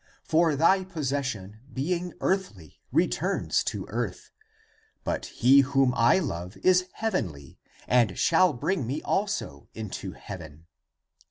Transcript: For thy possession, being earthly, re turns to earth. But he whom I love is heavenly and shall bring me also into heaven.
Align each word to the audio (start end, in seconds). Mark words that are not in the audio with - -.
For 0.23 0.55
thy 0.55 0.83
possession, 0.83 1.59
being 1.71 2.13
earthly, 2.21 2.81
re 2.91 3.07
turns 3.07 3.63
to 3.65 3.85
earth. 3.89 4.31
But 5.03 5.27
he 5.27 5.59
whom 5.59 5.93
I 5.95 6.17
love 6.17 6.57
is 6.63 6.85
heavenly 6.93 7.59
and 7.87 8.17
shall 8.17 8.51
bring 8.51 8.87
me 8.87 9.03
also 9.03 9.67
into 9.75 10.13
heaven. 10.13 10.65